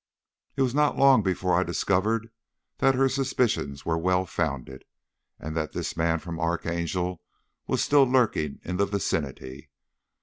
It 0.55 0.63
was 0.63 0.73
not 0.73 0.97
long 0.97 1.21
before 1.21 1.53
I 1.53 1.61
discovered 1.61 2.31
that 2.79 2.95
her 2.95 3.07
suspicions 3.07 3.85
were 3.85 3.99
well 3.99 4.25
founded, 4.25 4.83
and 5.37 5.55
that 5.55 5.73
this 5.73 5.95
man 5.95 6.17
from 6.17 6.39
Archangel 6.39 7.21
was 7.67 7.83
still 7.83 8.05
lurking 8.05 8.59
in 8.63 8.77
the 8.77 8.87
vicinity. 8.87 9.69